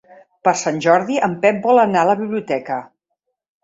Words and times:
Per 0.47 0.53
Sant 0.61 0.79
Jordi 0.85 1.21
en 1.29 1.37
Pep 1.45 1.61
vol 1.69 1.85
anar 1.85 2.03
a 2.05 2.11
la 2.15 2.19
biblioteca. 2.25 2.85